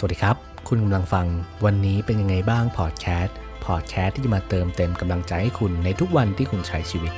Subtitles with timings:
[0.00, 0.36] สวัสดีครับ
[0.68, 1.26] คุณกำลังฟัง
[1.64, 7.12] วันนี้เป็นยังไงบ้างพอดแคสต์พอดแคสต์ที่จะมาเติมเต็มกำลังใจให้คุณในทุกวันที่คุณใช้ชีวิต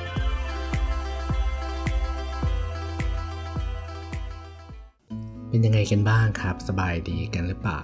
[5.49, 7.79] เป็นยังไงกันบ้างครับ สบายดีกันหรือเปล่า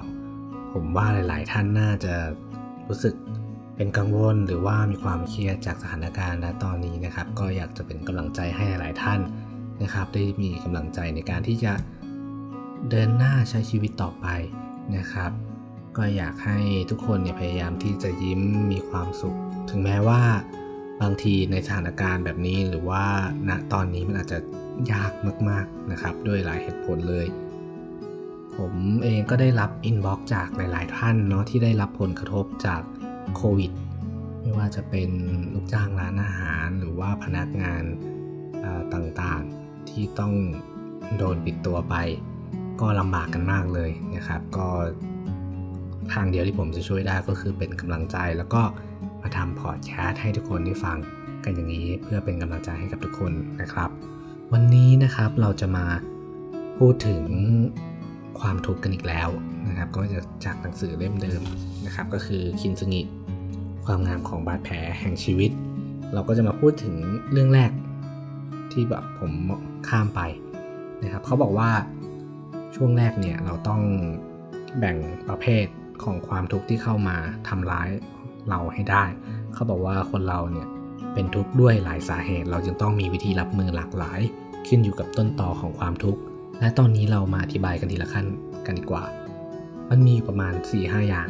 [0.73, 2.13] ผมว่าหลาย ๆ ท่านน่าจะ
[2.87, 3.15] รู้สึก
[3.75, 9.19] เป็นกังวลหรือว่ามีความเครียดจากสถานการณ์ณตอนนี้นะครับ ก็อยากจะเป็นกำลังใจให้หลายท่าน
[9.81, 11.73] นะครับ ได้มีกำลังใจในการที่จะ
[12.89, 14.27] เดินหน้าใช้ชีวิตต่อไป
[14.95, 15.31] นะครับ
[15.97, 16.59] ก็อยากให้
[16.89, 18.41] ทุกคนเนี่ยพยายามที่จะยิ้ม
[18.71, 19.37] มีความสุข
[19.69, 20.21] ถึงแม้ว่า
[21.01, 23.05] บางทีในสถานการณ์แบบนี้หรือว่า
[23.49, 24.39] ณตอนนี้มันอาจจะ
[24.91, 25.11] ยาก
[25.49, 27.27] มากๆนะครับ ด้วยหลายเหตุผลเลย
[28.57, 28.73] ผม
[29.03, 32.81] เองก็ได้รับอินบ็อกจากหลาย ๆ ท่านเนาะที่ได้รับผลกระทบจาก
[33.35, 33.71] โควิด
[34.41, 35.09] ไม่ว่าจะเป็น
[35.53, 37.83] ลูกจ้างร้านอาหารหรือว่าพนักงาน
[38.93, 40.33] ต่างๆที่ต้อง
[41.17, 41.95] โดนปิดตัวไป
[42.81, 44.67] ก็ลำบากกันมากเลยนะครับ ก็
[46.13, 48.61] ทางเดียวที่ผมจะช่วยได้ก็คือเป็นกำลังใจแล้วก็
[49.21, 50.97] มาทำพอดแคสต์ให้ทุกคนได้ฟัง
[51.43, 53.89] กันอย่างนี้เพื่อเป็นกำลังใจให้กับทุกคนนะครับ
[54.53, 55.85] วันนี้นะครับเราจะมา
[56.77, 57.23] พูดถึง
[58.39, 59.29] ความทุกข์กันอีกแล้ว
[59.67, 61.41] นะครับ ก็จะจากหนังสือเล่มเดิม
[61.85, 63.01] นะครับ ก็คือคินสงิ
[63.85, 65.51] ความงามของบาดแผลแห่งชีวิต
[66.13, 66.95] เราก็จะมาพูดถึง
[67.31, 67.71] เรื่องแรก
[68.71, 69.31] ที่แบบผม
[69.87, 70.21] ข้ามไป
[71.03, 71.69] นะครับเขาบอกว่า
[72.79, 73.81] ช่วงแรกเนี่ยเราต้อง
[74.79, 74.97] แบ่ง
[75.29, 75.65] ประเภท
[76.03, 77.15] ของความทุกข์ที่เข้ามา
[77.47, 77.89] ทำร้าย
[78.49, 79.03] เราให้ได้
[79.53, 80.67] เขาบอกว่าคนเราเนี่ย
[81.13, 84.19] เป็นทุกข์ด้วยหลายสาเหตุ เราจึงต้องมีวิธีรับมือหลากหลาย
[84.67, 86.21] ขึ้นอยู่กับต้นตอของความทุกข์
[86.59, 88.25] และตอนนี้เรามาอธิบายกันทีละขั้น
[88.65, 89.03] กันดีกว่า
[89.89, 91.29] มันมีประมาณ 4-5 อย่าง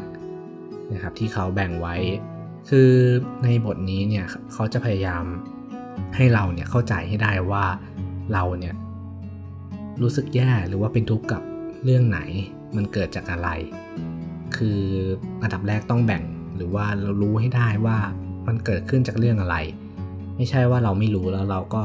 [0.93, 1.95] นะครับที่เขาแบ่งไว้
[2.69, 2.91] คือ
[3.43, 5.23] ในบทนี้เนี่ยเขาจะพยายาม
[6.15, 7.65] ให้เราเนี่ยเข้าใจให้ได้ว่า
[8.33, 8.75] เราเนี่ย
[10.01, 11.41] รู้สึกแย่หรือว่าเป็นทุกข์กับ
[11.83, 12.19] เรื่องไหน
[12.75, 13.49] มันเกิดจากอะไร
[14.57, 14.81] คือ
[15.41, 16.23] อันดับแรกต้องแบ่ง
[16.55, 17.97] หรือว่าเรารู้ให้ได้ว่า
[18.47, 19.55] มันเกิดขึ้นจากเรื่องอะไร
[20.35, 21.83] ไม่ใช่ว่าเราไม่รู้แล้วเราก็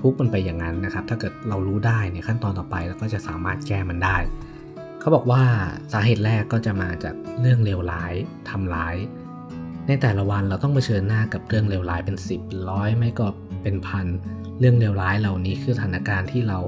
[0.00, 4.16] ทุกข์มันไปอย่างนั้นนะครับ ถ้าเกิดเรารู้ได้ในขั้นตอนต่อไปเราก็จะสามารถแก้มันได้
[5.00, 5.42] เขาบอกว่า
[5.92, 8.12] สาเหตุแรกก็จะมาจากเรื่องเลวร้าย
[8.48, 8.96] ทำร้าย
[9.86, 13.26] ในแต่ละวันเราต้องเผชิญหน้ากับเรื่องเลวร้ายเป็น 10ร้อยไม่ก็
[13.62, 14.06] เป็นพัน
[14.58, 16.58] เรื่องเลวร้ายเหล่านี้คือสถานการณ์ที่เรา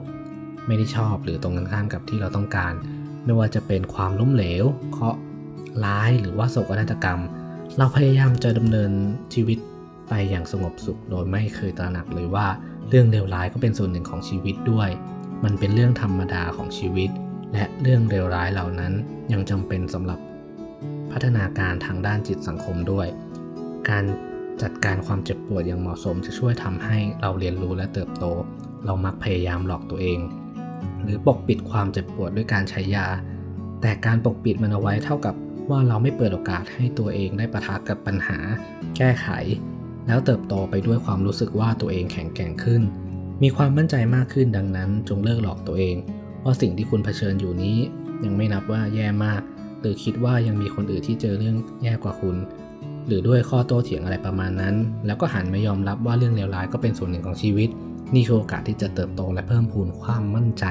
[0.66, 2.72] ไม่ได้ชอบหรือตรงกันข้ามกับที่เราต้องการ
[3.24, 5.18] ไม่ว่าจะเป็นความล้มเหลว เคราะห์
[5.84, 7.20] ร้ายหรือว่าโศกนาฏกรรม
[7.78, 8.90] เราพยายามจะดำเนิน
[9.34, 9.58] ชีวิต
[10.08, 12.46] ไปอย่างสงบสุข โดยไม่เคยตระหนักเลยว่า
[12.88, 14.88] เรื่องเลวร้ายก็เป็นส่วนหนึ่งของชีวิตด้วย
[15.44, 17.10] มันเป็นเรื่องธรรมดาของชีวิต
[17.52, 18.92] และเรื่องเลวร้ายเหล่านั้น
[19.32, 20.18] ยังจำเป็นสำหรับ
[21.12, 23.06] พัฒนาการทางด้านจิตสังคมด้วย
[23.88, 24.04] การ
[24.62, 28.24] จัดการความเจ็บปวดอย่างเหมาะสมจะช่วยทำให้เราเรียนรู้และเติบโต
[28.84, 30.18] เรามักพยายามหลอกตัวเอง
[31.02, 33.06] หรือปกปิดความเจ็บปวดด้วยการใช้ยา
[33.80, 35.34] แต่การปกปิดมันเอาไว้เท่ากับ
[35.70, 38.38] ว่าเราไม่เปิดโอกาสให้ตัวเองได้ประทะกับปัญหา
[38.96, 39.28] แก้ไข
[40.06, 42.82] แล้วเติบโตไปด้วยความรู้สึกว่าตัวเองแข็งแกร่งขึ้น
[43.42, 45.96] มีความมั่นใจมากขึ้นดังนั้น จงเลิกหลอกตัวเอง
[46.44, 47.78] ว่าสิ่งที่คุณเผชิญอยู่นี้
[48.24, 49.42] ยังไม่นับว่าแย่มาก
[49.80, 52.36] หรือคิดว่ายังมีคนอื่นที่เจอเรื่องแย่กว่าคุณ
[53.06, 54.74] หรือด้วยข้อโต้เถียงอะไรประมาณนั้น
[55.06, 57.68] แล้วก็หันมายอมรับว่าเรื่องเลวร้ายก็เป็นส่วนหนึ่งของชีวิต
[58.14, 60.64] นี่คือโอกาสที่จะเติบโตและเพิ่มพูนความมั่นใจ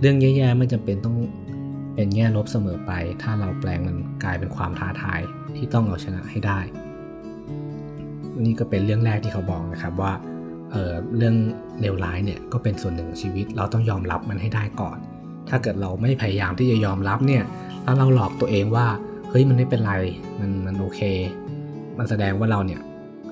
[0.00, 1.16] เรื่องแย่ๆไม่จำเป็นต้อง
[1.94, 5.20] เป็นแง่ลบเสมอไป ถ้าเราแปลงมันกลายเป็นความท้าทาย
[5.56, 6.60] ที่ต้องเอาชนะให้ได้
[8.44, 10.12] นี่ก็เป็นเรื่องแรกที่เขาบอกนะครับว่า
[10.70, 11.36] เเรื่อง
[11.80, 14.98] เลวร้ายเนี่ยก็เป็นส่วนหนึ่งของชีวิต เราต้องยอมรับมันให้ได้ก่อน
[15.48, 17.44] ถ้าเกิดเราไม่พยายามที่จะยอมรับเนี่ย
[17.84, 18.86] แล้วเราหลอกตัวเองว่า
[19.30, 19.94] เฮ้ยมันไม่เป็นไร
[20.40, 21.00] มันมันโอเค
[21.98, 22.80] มันแสดงว่าเราเนี่ย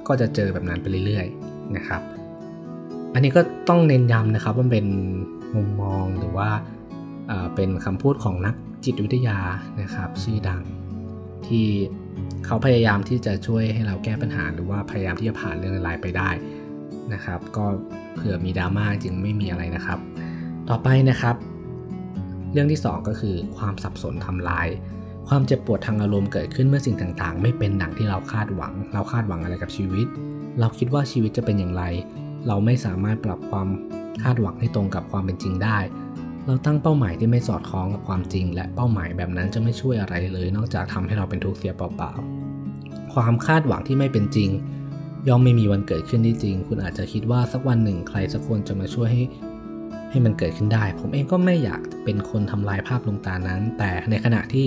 [0.08, 2.00] ก็จะเจอแบบนั้นไปเรื่อยๆนะครับ
[3.16, 4.86] อันนี้ก็ต้องเน้นย้ำนะครับว่าเป็น
[5.54, 6.48] มุมมองหรือว่า
[7.54, 8.54] เป็นคำพูดของนัก
[8.84, 9.38] จิตวิทยา
[9.82, 10.62] นะครับชื่อดัง
[11.46, 11.66] ที่
[12.46, 16.30] เขาพยายามที่จะช่วยให้เราแก้ปัญหา หรือว่าพยายามที่จะผ่านเรื่องอะไรไปได้
[17.12, 17.64] นะครับ ก็
[18.14, 19.98] เผื่อมีดราม่าจึงไม่มีอะไรนะครับ
[20.68, 21.36] ต่อไปนะครับ
[22.52, 24.68] เรื่องที่ 2 ก็คือความสับสนทำลาย
[25.28, 30.06] ความเจ็บปวดทางอารมณ์เกิดขึ้นเมื่อสิ่งต่างๆ ไม่เป็นดังที่เราคาดหวัง เราคาดหวังอะไรกับชีวิต
[30.60, 31.84] เราคิดว่าชีวิตจะเป็นอย่างไร
[32.48, 33.68] เราไม่สามารถปรับความ
[34.22, 35.78] คาดหวังให้ตรงกับความเป็นจริงได้
[36.46, 44.50] เราตั้งเป้าหมายที่ไม่สอดคล้องกับความจริง และเป้าหมายแบบนั้นจะไม่ช่วยอะไรเลย นอกจากทำให้เราเป็นทุกข์เสียเปล่าๆ ความคาดหวังที่ไม่เป็นจริง
[45.28, 49.22] ย่อมไม่มีวันเกิดขึ้นที่จริง คุณอาจจะคิดว่าสักวันหนึ่งใครสักคนจะมาช่วยให้
[50.10, 54.66] ให้มันเกิดขึ้นได้ ผมเองก็ไม่อยากเป็นคนทำลายภาพลงตานั้น แต่ในขณะที่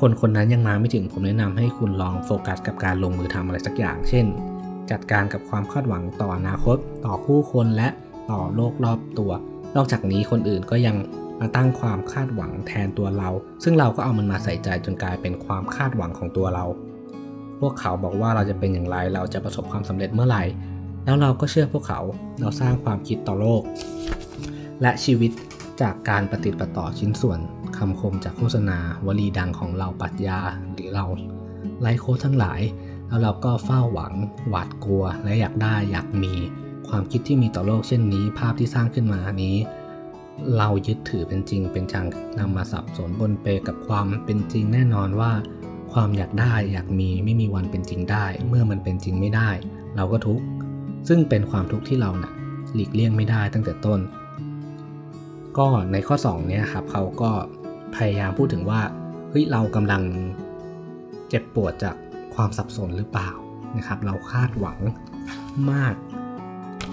[0.00, 4.26] คนคนนั้นยังมาไม่ถึงผมแนะนำให้คุณลองโฟกัสกับการลงมือทำอะไรสักอย่าง เช่น
[4.90, 6.76] จัดการกับความคาดหวังต่ออนาคต
[7.06, 7.88] ต่อผู้คนและ
[8.30, 9.32] ต่อโลกรอบตัว
[9.76, 10.96] นอกจากนี้คนอื่นก็ยัง
[11.40, 13.28] มาตั้งความคาดหวังแทนตัวเรา
[13.64, 16.64] ซึ่งเราก็เอามันมาใส่ใจจนกลายเป็นความคาดหวังของตัวเรา
[17.60, 20.42] พวกเขาบอกว่าเราจะเป็นอย่างไร เราจะประสบความสำเร็จเมื่อไหร่
[21.04, 22.00] แล้วเราก็เชื่อพวกเขา
[22.40, 23.62] เราสร้างความคิดต่อโลก
[24.82, 25.30] และชีวิต
[25.82, 27.40] จากการปฏิติปต่อชิ้นส่วน
[27.78, 30.38] คำคมจากโฆษณาวลีดังของเราปัจญา
[30.74, 31.06] หรือเรา
[31.80, 32.60] ไลโค้ทั้งหลาย
[33.08, 34.14] แล้วเราก็เฝ้าหวัง
[34.48, 36.34] หวาดกลัวและอยากได้อยากมี
[36.88, 39.56] ความคิดที่มีต่อโลกเช่นนี้ ภาพที่สร้างขึ้นมานี้
[40.56, 42.06] เรายึดถือเป็นจริงเป็นจัง
[42.38, 45.32] นำมาสับสนบนเปกับความเป็นจริงแน่นอนว่า
[45.92, 49.50] ความอยากได้อยากมีไม่มีวันเป็นจริงได้ เมื่อมันเป็นจริงไม่ได้
[49.96, 50.44] เราก็ทุกข์
[51.08, 52.32] ซึ่งเป็นความทุกข์ที่เรานะ่ะ
[52.74, 54.00] หลีกเลี่ยงไม่ได้ตั้งแต่ต้น
[55.58, 57.30] ก็ในข้อ2เนี่ยครับเขาก็
[57.96, 58.80] พยายามพูดถึงว่า
[59.30, 60.02] เฮ้ยเรากำลัง
[61.28, 61.96] เจ็บปวดจาก
[62.38, 63.30] ความสับสนหรือเปล่า
[63.76, 64.78] นะครับ เราคาดหวัง
[65.72, 65.94] มาก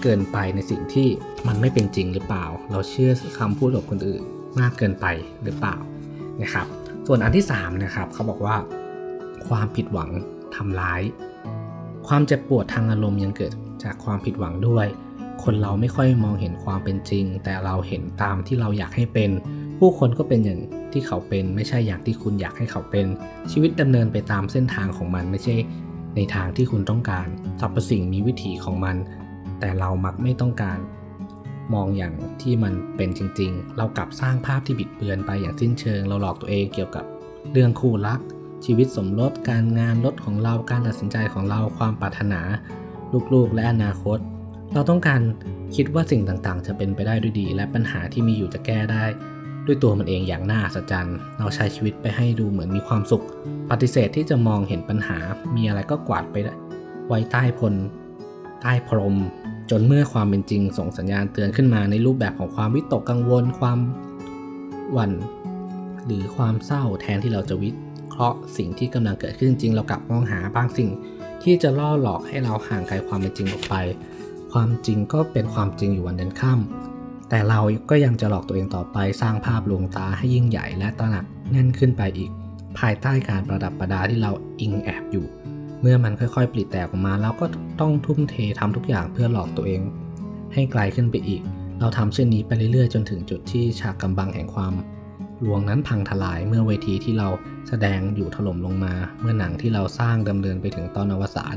[0.01, 1.07] เกินไปในสิ่งที่
[1.47, 4.23] มันไม่เป็นจริงหรือเปล่า เราเชื่อคำพูดของคนอื่น
[4.59, 5.05] มากเกินไป
[5.43, 5.75] หรือเปล่า
[6.41, 6.67] นะครับ
[7.07, 8.55] ส่วนอันที่3นะครับเขาบอกว่า
[9.47, 10.09] ความผิดหวัง
[10.55, 11.01] ทำร้าย
[12.07, 13.53] ความเจ็บปวดทางอารมณ์ยังเกิด
[13.83, 14.87] จากความผิดหวังด้วย
[15.43, 19.31] คนเราไม่ค่อยมองเห็นความเป็นจริง แต่เราเห็นตามที่เราอยากให้เป็น
[19.79, 20.59] ผู้คนก็เป็นอย่าง
[20.95, 23.05] ที่เขาเป็นไม่ใช่อย่างที่คุณอยากให้เขาเป็น
[23.51, 25.55] ชีวิตดำเนินไปตามเส้นทางของมันไม่ใช่
[26.15, 27.27] ในทางที่คุณต้องการ
[27.61, 28.95] สรรพสิ่งมีวิถีของมัน
[29.59, 30.77] แต่เรามักไม่ต้องการ
[31.73, 37.05] มองอย่างที่มันเป็นจริง ๆ เรากลับสร้างภาพที่บิดเบือนไปอย่างสิ้นเชิง เราหลอกตัวเองเกี่ยวกับ
[37.51, 38.19] เรื่องคู่รัก
[38.65, 42.41] ชีวิตสมรสการงานรถของเราการตัดสินใจของเราความปรารถนา
[43.33, 44.17] ลูกๆ และอนาคต
[44.73, 45.21] เราต้องการ
[45.75, 49.05] คิดว่าสิ่งต่างๆ จะเป็นไปได้ด้วยดี และปัญหาที่มีอยู่จะแก้ได้
[49.65, 53.23] ด้วยตัวมันเองอย่างน่าอัศจรรย์ เราใช้ชีวิตไปให้ดูเหมือนมีความสุข
[53.71, 55.17] ปฏิเสธที่จะมองเห็นปัญหา
[55.55, 56.35] มีอะไรก็กวาดไป
[57.07, 57.73] ไว้ใต้พล
[58.61, 59.15] ใต้พรม
[59.71, 63.79] จนเมื่อความเป็นจริง ส่งสัญญาณเตือนขึ้นมาในรูปแบบของความวิตกกังวล ความ
[64.93, 65.11] หวั่น
[66.05, 67.69] หรือความเศร้าแทนที่เราจะวิ
[68.09, 70.89] เคราะห์สิ่งที่กำลังเกิดขึ้นจริง เรากลับมองหาบางสิ่ง
[71.43, 73.75] ที่จะล่อหลอกให้เราห่างไกลความเป็นจริงออกไป
[74.51, 76.59] ความจริงก็เป็นความจริงอยู่วันเดินข้าม
[77.29, 82.31] แต่เราก็ยังจะหลอกตัวเองต่อไปสร้างภาพลวงตาให้ยิ่งใหญ่และตระหนักแน่นขึ้นไปอีก
[82.79, 84.31] ภายใต้การประดับประดาที่เรา
[84.61, 85.25] อิงแอบอยู่
[85.81, 87.45] เมื่อมันค่อยๆ ปลิดแตกออกมาเราก็
[87.79, 89.81] ต้องทุ่มเททำทุกอย่างเพื่อหลอกตัวเอง
[90.53, 91.41] ให้ไกลขึ้นไปอีก
[91.79, 94.73] เราทำเช่นนี้ไปเรื่อยๆ จนถึงจุดที่ฉากกำบังแห่งความ
[95.45, 97.27] ลวงนั้นพังทลายเมื่อเวทีที่เรา
[97.67, 101.55] แสดงอยู่ถล่มลงมา เมื่อหนังที่เราสร้างดำเนินไปถึงตอนอวสาน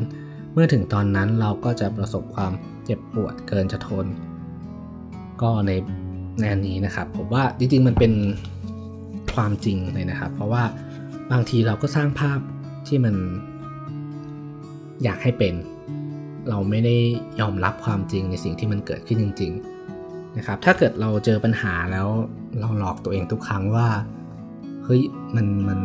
[0.52, 2.52] เมื่อถึงตอนนั้นเราก็จะประสบความ
[2.84, 4.06] เจ็บปวดเกินจะทน
[5.42, 5.72] ก็ใน
[6.40, 8.12] แนวนี้นะครับ ผมว่าจริงๆมันเป็น
[9.34, 10.62] ความจริงเลยนะครับ เพราะว่า
[11.32, 12.38] บางทีเราก็สร้างภาพ
[12.86, 13.14] ที่มัน
[15.04, 15.54] อยากให้เป็น
[16.48, 16.96] เราไม่ได้
[17.40, 19.52] ยอมรับความจริงในสิ่งที่มันเกิดขึ้นจริง
[19.94, 22.08] ๆ นะครับ ถ้าเกิดเราเจอปัญหาแล้ว
[22.60, 23.88] เราหลอกตัวเองทุกครั้งว่า
[24.84, 25.02] เฮ้ย
[25.36, 25.80] มันมัน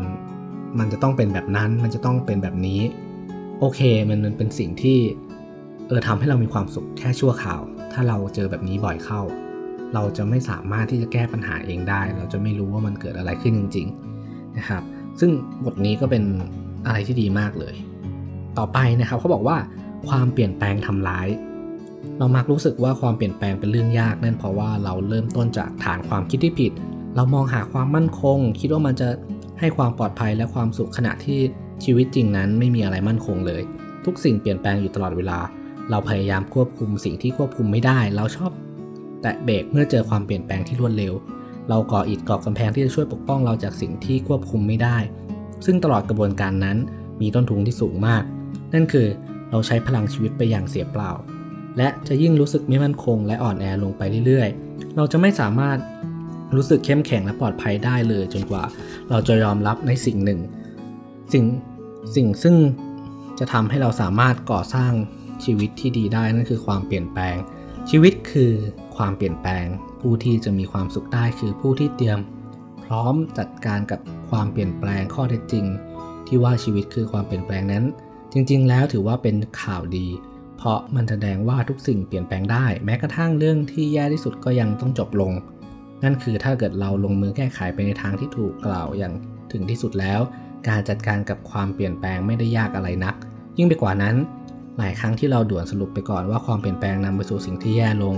[0.79, 2.81] มันจะต้องเป็นแบบนั้น มันจะต้องเป็นแบบนี้
[3.59, 4.97] โอเค มันมันเป็นสิ่งที่
[5.87, 7.61] เออทำให้เรามีความสุขแค่ชั่วคราว
[7.93, 9.21] ถ้าเราเจอแบบนี้บ่อยเข้า
[9.93, 14.83] เราจะไม่สามารถที่จะแก้ปัญหาเองได้ เราจะไม่รู้ว่ามันเกิดอะไรขึ้นจริงๆนะครับ
[15.19, 15.31] ซึ่ง
[15.65, 16.23] บทนี้ก็เป็น
[16.85, 17.75] อะไรที่ดีมากเลย
[18.57, 19.57] ต่อไปนะครับเขาบอกว่า
[20.07, 21.27] ความเปลี่ยนแปลงทำร้าย
[22.17, 26.71] เรามักรู้สึกว่าความเปลี่ยนแปลงเป็นเรื่องยากนั่นเพราะว่าเราเริ่มต้นจากฐานความคิดที่ผิด
[27.15, 29.09] เรามองหาความมั่นคง คิดว่ามันจะ
[29.59, 31.39] ให้ความปลอดภัยและความสุขขณะที่
[31.83, 33.61] ชีวิตจริงนั้นไม่มีอะไรมั่นคงเลย
[34.05, 35.39] ทุกสิ่งเปลี่ยนแปลงอยู่ตลอดเวลา
[35.89, 38.51] เราพยายามควบคุมสิ่งที่ควบคุมไม่ได้ เราชอบ
[39.23, 41.13] แตะเบรกเมื่อเจอความเปลี่ยนแปลงที่รวดเร็ว
[41.69, 44.97] เราก่ออิฐก่อกำแพงที่จะช่วยปกป้องเราจากสิ่งที่ควบคุมไม่ได้
[45.65, 46.77] ซึ่งตลอดกระบวนการนั้น
[47.21, 48.23] มีต้นทุนที่สูงมาก
[48.73, 49.07] นั่นคือ
[49.51, 51.11] เราใช้พลังชีวิตไปอย่างเสียเปล่า
[51.77, 55.77] และจะยิ่งรู้สึกไม่มั่นคงและอ่อนแอลงไปเรื่อยๆ เราจะไม่สามารถ
[56.55, 58.63] รู้สึกเข้มแข็งและปลอดภัยได้เลย จนกว่า
[59.09, 60.39] เราจะยอมรับในสิ่งหนึ่ง
[61.33, 61.45] สิ่ง
[62.15, 62.55] สิ่งซึ่ง
[63.39, 64.91] จะทำให้เราสามารถก่อสร้าง
[65.43, 67.35] ชีวิตที่ดีได้นั่นคือความเปลี่ยนแปลง
[67.89, 68.51] ชีวิตคือ
[68.95, 69.65] ความเปลี่ยนแปลง
[70.01, 72.19] ผู้ที่จะมีความสุขได้คือผู้ที่เตรียม
[72.83, 73.99] พร้อมจัดการกับ
[74.29, 75.65] ความเปลี่ยนแปลงข้อเท็จจริง
[76.27, 77.83] ที่ว่าชีวิตคือความเปลี่ยนแปลงนั้น
[78.33, 80.07] จริง ๆ แล้วถือว่าเป็นข่าวดี
[80.57, 85.31] เพราะมันแสดงว่าทุกสิ่งเปลี่ยนแปลงได้ แม้กระทั่งเรื่องที่แย่ที่สุดก็ยังต้องจบลง
[86.03, 89.13] นั่นคือถ้าเกิดเราลงมือแก้ไขไปในทางที่ถูกกล่าวอย่าง
[89.51, 90.19] ถึงที่สุดแล้ว
[90.67, 93.15] การจัดการกับความเปลี่ยนแปลงไม่ได้ยากอะไรนัก
[93.57, 94.15] ยิ่งไปกว่านั้น
[94.77, 98.15] หลายครั้งที่เราด่วนสรุปไปก่อนว่าความเปลี่ยนแปลงนำไปสู่สิ่งที่แย่ลง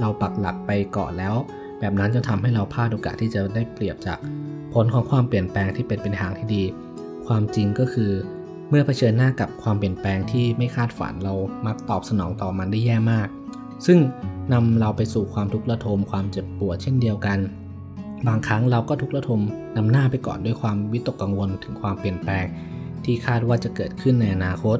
[0.00, 1.34] เราปักหลักไปก่อนแล้ว
[1.80, 4.18] แบบนั้นจะทำให้เราพลาดโอกาสที่จะได้เปรียบจาก
[4.74, 6.64] ผลของความเปลี่ยนแปลงที่เป็นเป็นทางที่ดี
[7.26, 8.12] ความจริงก็คือ
[8.68, 11.34] เมื่อเผชิญหน้ากับความเปลี่ยนแปลงที่ไม่คาดฝันเรา
[11.66, 13.28] มักตอบสนองต่อมันได้แย่มาก
[13.86, 13.98] ซึ่ง
[14.52, 17.38] นำเราไปสู่ความทุกข์ระทมความเจ็บปวดเช่นเดียวกัน
[18.26, 19.40] บางครั้งเราก็ทุกข์ระทม
[19.76, 22.44] นำหน้าไปก่อนด้วยความวิตกกังวลถึงความเปลี่ยนแปลง
[23.04, 24.78] ที่คาดว่าจะเกิดขึ้นในอนาคต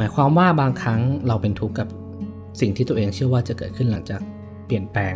[0.00, 1.88] มายความว่าบางครั้งเราเป็นทุกข์กับ
[2.60, 4.20] สิ่งที่ตัวเองเชื่อว่าจะเกิดขึ้นหลังจาก
[4.66, 5.14] เปลี่ยนแปลง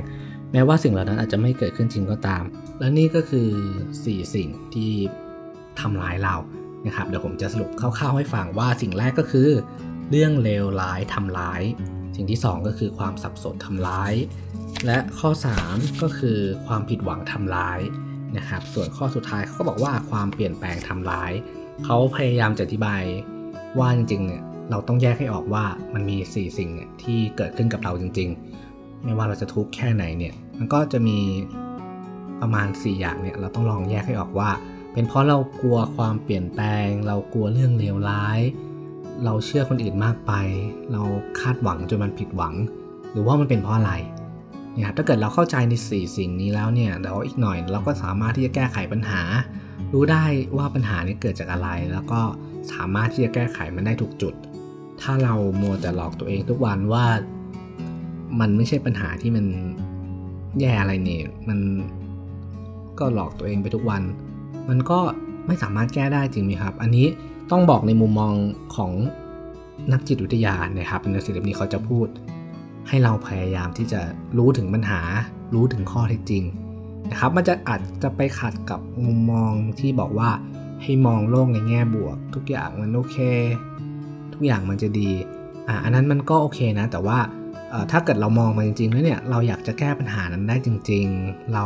[0.53, 2.43] แม้ว่าสิ่งเหล่านั้นอาจจะไม่เกิดขึ้นจริงก็ตาม
[2.79, 3.49] และนี่ก็คือ
[3.93, 4.93] 4 สิ่งที่
[5.81, 6.37] ทำร้ายเรา
[6.87, 9.49] นะครับเดี๋ยวผมจะสรุปคร่าวๆให้ฟังว่าสิ่งแรกก็คือ
[10.11, 11.62] เรื่องเลวร้ายทำร้าย
[12.17, 14.12] สิ่งที่ 2 ก็คือความสับสนทำร้าย
[14.87, 15.31] และข้อ
[15.67, 17.81] 3 ก็คือความผิดหวังทำร้าย
[18.37, 21.33] นะครับส่วนข้อสุดท้ายเขาก็บอกว่าความเปลี่ยนแปลงทำร้าย
[21.85, 23.03] เขาพยายามจะอธิบาย
[23.79, 28.28] ว่าจริงๆเนี่ย เราต้องแยกให้ออกว่ามันมี 4 สิ่งเนี่ยที่เกิดขึ้นกับเราจริง
[28.66, 31.18] ๆ ไม่ว่าเราจะทุกข์แค่ไหนเนี่ยมันก็จะมี
[32.40, 34.50] ประมาณ 4 อย่างเนี่ยเราต้องลองแยกให้ออกว่า
[34.92, 38.40] เป็นเพราะเรากลัวความเปลี่ยนแปลง เรากลัวเรื่องเลวร้าย
[39.25, 40.33] เราเชื่อคนอื่นมากไป
[40.92, 41.02] เรา
[41.40, 42.54] คาดหวังจนมันผิดหวัง
[43.12, 43.92] หรือว่ามันเป็นเพราะอะไร
[44.75, 49.23] นะครับถ้าเกิดเราเข้าใจใน 4 สิ่งนี้แล้วเนี่ยเดี๋ยวอีกหน่อยเราก็สามารถที่จะแก้ไขปัญหา
[49.92, 50.25] รู้ได้
[50.56, 52.21] ว่าปัญหานี้เกิดจากอะไร แล้วก็
[52.73, 54.35] สามารถที่จะแก้ไขมันได้ถูกจุด
[55.03, 57.05] ถ้าเรามัวแต่หลอกตัวเองทุกวันว่า
[58.41, 59.47] มันไม่ใช่ปัญหาที่มัน
[60.61, 61.59] แย่อะไรเนี่ยมัน
[62.99, 64.03] ก็หลอกตัวเองไปทุกวัน
[64.69, 64.99] มันก็
[65.47, 67.07] ไม่สามารถแก้ได้จริงไหมครับ อันนี้
[67.51, 68.33] ต้องบอกในมุมมอง
[68.77, 68.93] ของ
[69.93, 72.07] นักจิตวิทยานะครับในสิ่งนี้เขาจะพูด
[72.89, 74.01] ให้เราพยายามที่จะ
[74.39, 75.01] รู้ถึงปัญหา
[75.55, 76.45] รู้ถึงข้อเท็จจริง
[77.11, 80.31] นะครับ มันจะอาจจะไปขัดกับมุมมองที่บอกว่า
[80.83, 83.19] ให้มองโลกในแง่บวก ทุกอย่างมันโอเค
[84.35, 85.11] ทุกอย่างมันจะดี
[85.69, 87.19] อ่าอันนั้นมันก็โอเคนะ แต่ว่า
[87.91, 91.64] ถ้าเกิดเรามองมาจริงๆแล้วเนี่ยเราอยากจะแก้ปัญหานั้นได้จริง ๆ เรา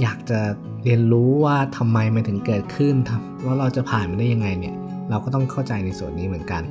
[0.00, 0.40] อยากจะ
[0.84, 2.94] เรียนรู้ว่าทำไมมันถึงเกิดขึ้น
[3.42, 4.76] แล้วเราจะผ่านมันได้ยังไงเนี่ย
[5.10, 6.62] เราก็ต้องเข้าใจในส่วนนี้เหมือนกัน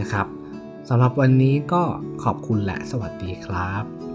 [0.00, 0.26] นะครับ
[0.88, 1.82] สำหรับวันนี้ก็
[2.24, 4.11] ขอบคุณและสวัสดีครับ